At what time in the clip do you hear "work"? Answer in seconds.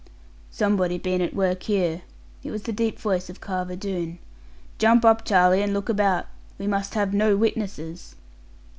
1.35-1.61